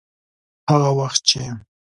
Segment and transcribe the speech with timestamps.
[0.71, 1.41] هغه وخت چې.